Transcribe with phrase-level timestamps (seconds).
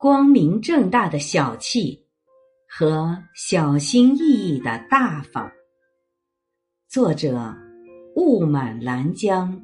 [0.00, 2.06] 光明正大的小气
[2.66, 5.52] 和小心翼翼的大方。
[6.88, 7.54] 作者：
[8.16, 9.62] 雾满兰江。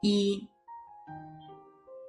[0.00, 0.42] 一，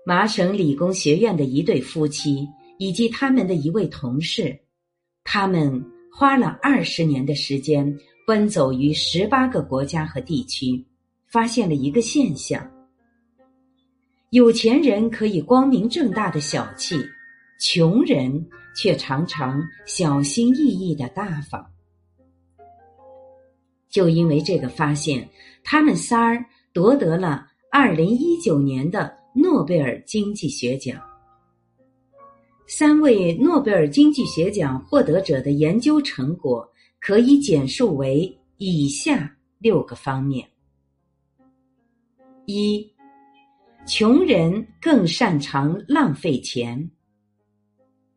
[0.06, 2.48] 麻省理工学院的一对夫妻
[2.80, 4.58] 以及他们的一位同事，
[5.26, 5.86] 他们
[6.18, 7.94] 花了二十年的时间，
[8.26, 10.88] 奔走于十八个国家和地区，
[11.28, 12.71] 发现了一个现象：
[14.32, 16.96] 有钱人可以光明正大的小气，
[17.60, 21.70] 穷人却常常小心翼翼的大方。
[23.90, 25.28] 就因为这个发现，
[25.66, 30.98] 他们仨儿夺得了二零一九年的诺贝尔经济学奖。
[32.66, 36.66] 三位诺贝尔经济学奖获得者的研究成果
[37.02, 40.48] 可以简述为以下六个方面：
[42.46, 42.90] 一，
[43.92, 46.90] 穷人更擅长浪费钱，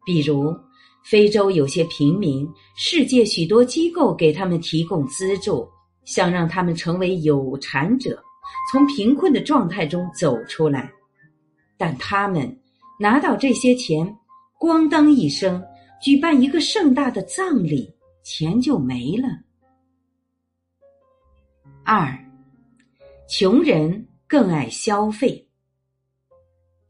[0.06, 0.56] 比如。
[1.02, 5.68] 非洲有些平民，世界许多机构给他们提供资助，
[6.06, 8.22] 想让他们成为有产者，
[8.72, 10.90] 从贫困的状态中走出来。
[11.76, 12.58] 但他们
[12.98, 14.16] 拿到这些钱，
[14.58, 15.62] 咣当一声，
[16.00, 19.28] 举办一个盛大的葬礼，钱就没了。
[21.84, 22.18] 二，
[23.28, 25.43] 穷人更爱消费。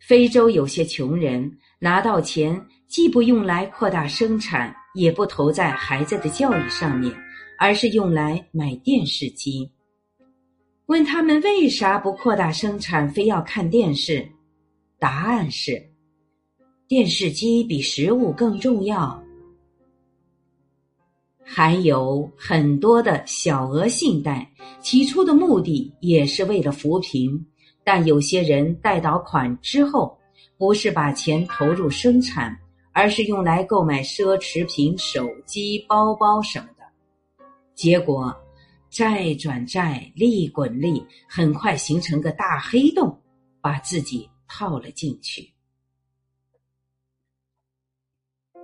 [0.06, 2.60] 非洲有些穷人拿到钱。
[2.86, 7.12] 既不用来扩大生产，也不投在孩子的教育上面，
[7.58, 9.69] 而是用来买电视机。
[10.86, 14.25] 问他们为啥不扩大生产，非要看电视？
[15.00, 15.91] 答案是：
[16.86, 19.20] 电视机比食物更重要。
[21.42, 24.48] 还有很多的小额信贷，
[24.80, 27.44] 起初的目的也是为了扶贫，
[27.84, 30.18] 但有些人贷到款之后，
[30.56, 32.58] 不是把钱投入生产。
[32.96, 37.44] 而是用来购买奢侈品、手机、包包什么的，
[37.75, 38.32] 结果
[38.88, 43.20] 债转债，利滚利，很快形成个大黑洞，
[43.60, 45.53] 把自己套了进去。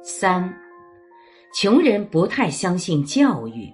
[0.04, 0.56] 三，
[1.52, 3.68] 穷人不太相信教育。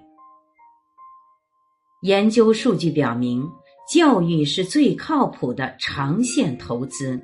[2.01, 3.47] 研究数据表明，
[3.87, 7.19] 教育是最靠谱的长线投资。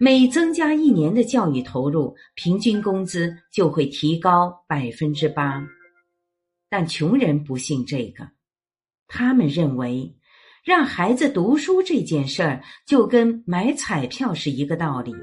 [0.00, 5.60] 每增加一年的教育投入，平均工资就会提高百分之八。
[6.70, 8.28] 但穷人不信这个，
[9.08, 10.16] 他们认为
[10.64, 15.14] 让孩子读书这件事儿就跟买彩票是一个道理。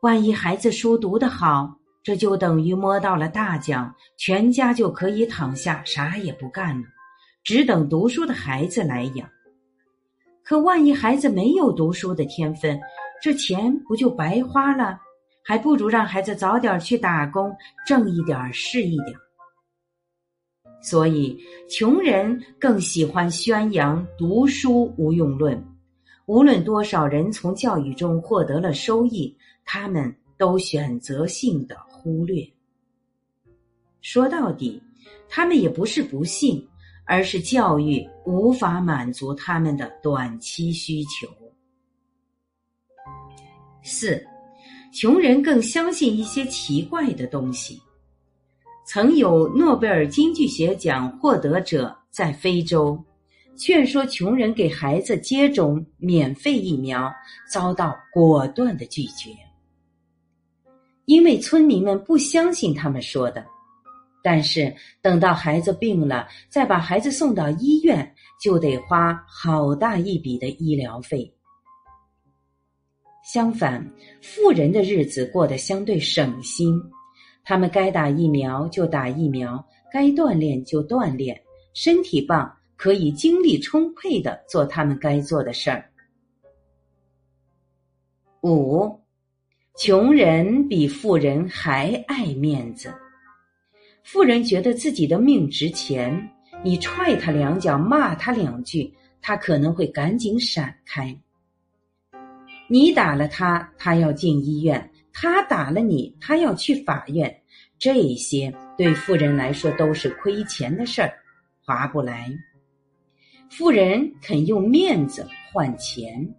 [0.00, 6.86] 万一孩子书读得好，这就等于摸到了大奖，全家就可以躺下啥也不干了，
[7.42, 9.28] 只等读书的孩子来养。
[10.44, 12.78] 可万一孩子没有读书的天分，
[13.22, 15.00] 这钱不就白花了？
[15.42, 17.50] 还不如让孩子早点去打工，
[17.86, 19.16] 挣一点是一点。
[20.82, 21.38] 所以，
[21.68, 25.62] 穷人更喜欢宣扬读书无用论。
[26.26, 29.34] 无论多少人从教育中获得了收益，
[29.64, 32.46] 他们都选择性的忽略。
[34.02, 34.82] 说到底，
[35.26, 36.66] 他们也不是不信，
[37.06, 41.28] 而是教育无法满足他们的短期需求。
[43.82, 44.24] 四，
[44.92, 47.80] 穷人更相信一些奇怪的东西。
[48.86, 53.02] 曾有诺贝尔经济学奖获得者在非洲
[53.56, 57.10] 劝说穷人给孩子接种免费疫苗，
[57.50, 59.30] 遭到果断的拒绝，
[61.04, 63.44] 因为村民们不相信他们说的。
[64.24, 71.30] 但是等到孩子病了，再把孩子送到医院，就得花好大一笔的医疗费。
[73.22, 73.86] 相反，
[74.22, 76.80] 富人的日子过得相对省心，
[77.44, 81.38] 他们该打疫苗就打疫苗，该锻炼就锻炼，
[81.74, 85.84] 身体棒可以精力充沛的做他们该做的事儿。
[88.42, 88.90] 五，
[89.76, 92.90] 穷人比富人还爱面子，
[94.04, 96.30] 富人觉得自己的命值钱，
[96.62, 98.92] 你踹他两脚，骂他两句，
[99.22, 101.18] 他可能会赶紧闪开。
[102.68, 104.78] 你打了他，他要进医院；
[105.10, 107.34] 他打了你，他要去法院。
[107.78, 111.10] 这些对富人来说都是亏钱的事儿，
[111.64, 112.30] 划不来。
[113.50, 116.34] 富人肯用面子换钱，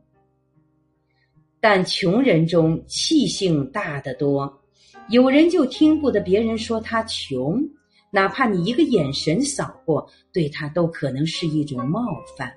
[1.60, 4.62] 但穷人中气性大得多。
[5.10, 7.62] 有人就听不得别人说他穷，
[8.10, 12.04] 哪怕你一个眼神扫过，对他都可能是一种冒
[12.36, 12.52] 犯。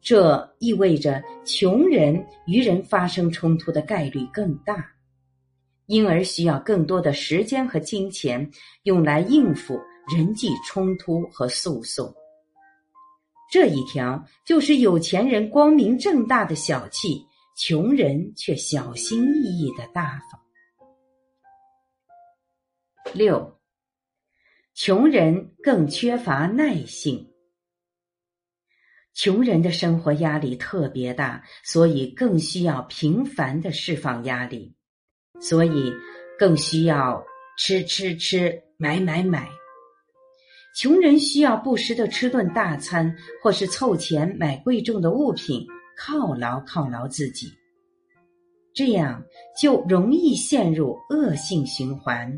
[0.00, 4.86] 这意味着穷人与人发生冲突的概率更大，
[5.86, 8.48] 因而需要更多的时间和金钱
[8.84, 12.14] 用来应付人际冲突和诉讼。
[13.50, 17.26] 这一条就是有钱人光明正大的小气，
[17.56, 20.40] 穷人却小心翼翼的大方。
[23.12, 23.58] 六，
[24.74, 27.28] 穷人更缺乏耐性。
[29.14, 34.74] 穷人的生活压力特别大，所以更需要频繁的释放压力，
[35.40, 35.92] 所以
[36.38, 37.24] 更需要
[37.58, 39.48] 吃吃吃，买买买。
[40.76, 45.66] 穷人需要不时的吃顿大餐，或是凑钱买贵重的物品，
[45.98, 47.52] 犒劳犒劳自己，
[48.72, 49.20] 这样
[49.60, 52.32] 就容易陷入恶性循环。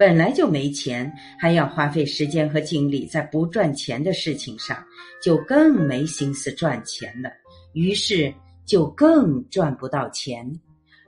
[0.00, 4.82] 本来就没钱，还要花费时间和精力在不赚钱的事情上，
[5.22, 7.30] 就更没心思赚钱了。
[7.74, 8.32] 于是
[8.64, 10.50] 就更赚不到钱，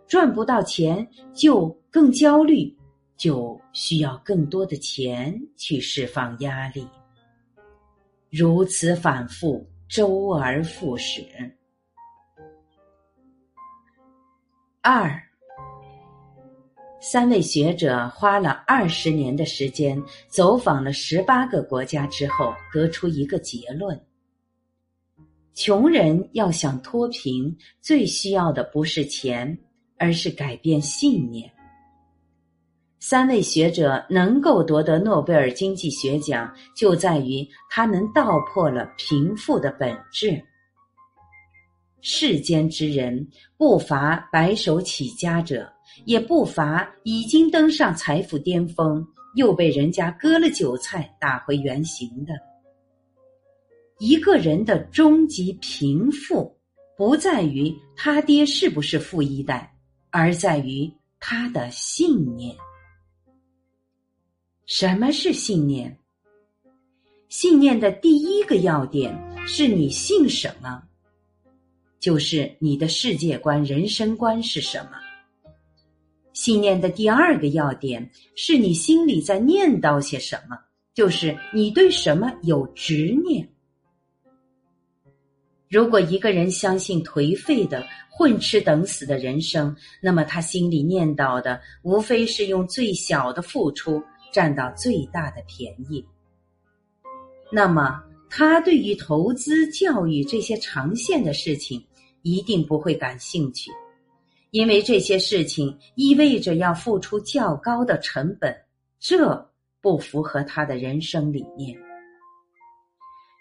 [0.06, 2.71] 赚不到钱就更焦虑，
[3.17, 6.87] 就需要更多的钱去释放压力。
[8.29, 11.25] 如此反复，周而复始。
[14.83, 15.31] 二。
[17.04, 24.00] 三位学者花了二十年的时间，走访了十八个国家之后，得出一个结论：
[25.52, 29.58] 穷人要想脱贫，最需要的不是钱，
[29.99, 31.50] 而是改变信念。
[33.00, 40.40] 三位学者能够夺得诺贝尔经济学奖，就在于他们道破了贫富的本质。
[42.00, 45.71] 世间之人不乏白手起家者。
[46.05, 52.35] 也不乏已经登上财富巅峰，又被人家割了韭菜打回原形的。
[53.99, 56.56] 一个人的终极贫富，
[56.97, 59.73] 不在于他爹是不是富一代，
[60.11, 62.56] 而在于他的信念。
[64.67, 65.97] 什么是信念？
[67.29, 69.17] 信念的第一个要点
[69.47, 70.83] 是你信什么，
[72.00, 74.93] 就是你的世界观、人生观是什么。
[76.32, 80.58] 信念的第二个要点是你心里在念叨些什么，
[80.94, 83.49] 就是你对什么有执念。
[85.69, 94.02] 如果一个人相信颓废的混吃等死的人生，那么他心里念叨的无非是用最小的付出
[94.32, 96.05] 占到最大的便宜。
[97.50, 101.82] 那么他对于投资、教育这些长线的事情
[102.23, 103.70] 一定不会感兴趣。
[104.52, 108.54] 因为这些事情意味着要付出较高的成本，
[109.00, 109.50] 这
[109.81, 111.75] 不符合他的人生理念，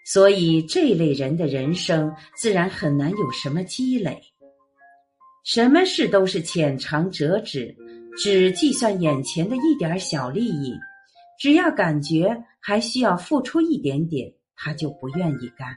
[0.06, 4.18] 所以这类人的人生自然很难有什么积累。
[5.44, 7.76] 什么事都是浅尝辄止，
[8.16, 10.72] 只计算眼前的一点小利益，
[11.38, 15.76] 只要感觉还需要付出一点点，他就不愿意干。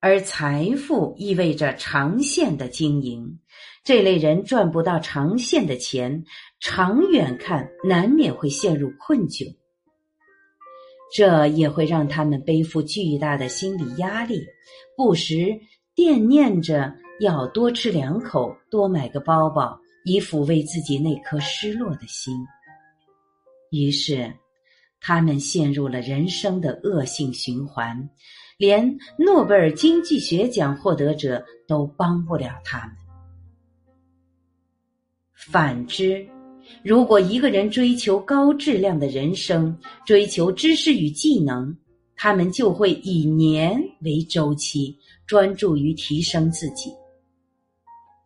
[0.00, 3.40] 而财富意味着长线的经营，
[3.82, 6.24] 这类人赚不到长线的钱，
[6.60, 9.56] 长远看难免会陷入困窘。
[11.12, 14.46] 这也会让他们背负巨大的心理压力，
[14.96, 15.58] 不时
[15.94, 22.36] 惦念着要多吃两口、多买个包包，以抚慰自己那颗失落的心。
[23.70, 24.32] 于是，
[25.00, 28.08] 他们陷入了人生的恶性循环。
[28.58, 32.96] 连诺贝尔经济学奖获得者都帮不了他们。
[35.32, 36.26] 反之，
[36.82, 41.72] 如果一个人追求高质量的人生，追求知识与技能，
[42.16, 46.90] 他们就会以年为周期，专注于提升自己。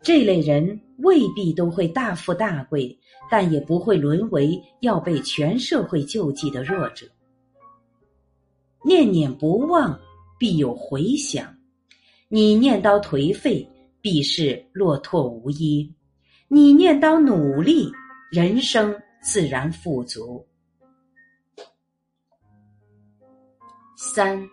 [0.02, 2.98] 这类人未必都会大富大贵，
[3.30, 7.06] 但也不会沦为要被全社会救济的弱者。
[8.82, 10.00] 念念不忘。
[10.42, 11.56] 必有回响，
[12.26, 13.64] 你念叨颓废，
[14.00, 15.88] 必是落拓无依；
[16.48, 17.88] 你念叨努力，
[18.32, 20.44] 人生自然富足。
[23.96, 24.44] 三，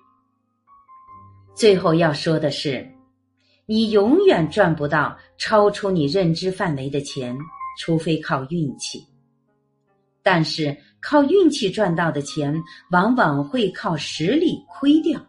[1.56, 2.88] 最后要说的是，
[3.66, 7.36] 你永远赚不到超出你认知范围的钱，
[7.80, 9.04] 除非靠运气。
[10.22, 12.54] 但是靠运气赚到的钱，
[12.92, 15.20] 往往会靠实力亏掉。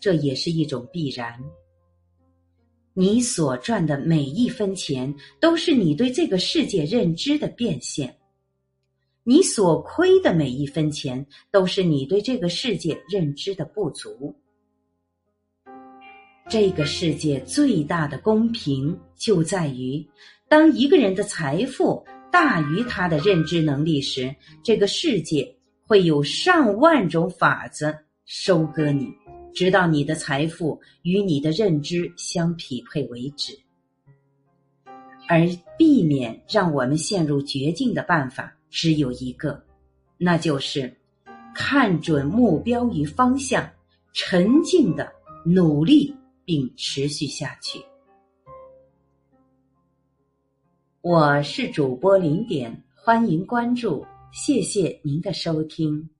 [0.00, 1.38] 这也是一种必然。
[2.92, 8.08] 你所赚的每一分钱，都是你对这个世界认知的变现；
[9.22, 14.34] 你所亏的每一分钱，都是你对这个世界认知的不足。
[16.48, 20.04] 这个世界最大的公平就在于，
[20.48, 29.06] 当一个人的财富大于他的认知能力时，这个世界会有上万种法子收割你，
[29.54, 33.58] 直到你的财富与你的认知相匹配为止。
[35.28, 35.46] 而
[35.78, 39.62] 避免让我们陷入绝境的办法只有一个，
[40.18, 40.92] 那就是
[41.54, 43.70] 看准目标与方向，
[44.12, 45.12] 沉静的
[45.44, 46.12] 努力
[46.44, 47.80] 并持续下去。
[51.00, 56.10] 我是主播零点，欢迎关注，谢谢您的收听。